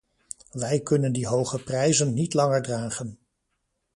[0.51, 3.19] Wij kunnen die hoge prijzen niet langer dragen.